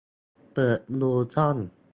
[0.53, 1.55] เปิดดูช่อง